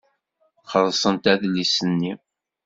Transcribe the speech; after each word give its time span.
Xellṣent 0.71 1.25
adlis-nni. 1.33 2.13